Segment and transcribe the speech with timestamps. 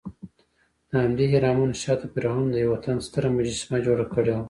[0.91, 4.39] دهمدې اهرامونو شاته فرعون د یوه تن ستره مجسمه جوړه کړې وه.